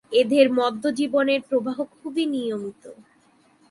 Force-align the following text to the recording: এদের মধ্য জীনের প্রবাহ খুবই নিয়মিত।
এদের 0.11 0.47
মধ্য 0.51 0.83
জীনের 0.91 1.41
প্রবাহ 1.41 1.77
খুবই 1.93 2.23
নিয়মিত। 2.25 2.83